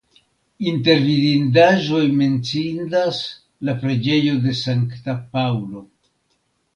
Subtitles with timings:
[0.69, 3.19] Inter vidindaĵoj menciindas
[3.69, 5.85] la preĝejo de Sankta Paŭlo.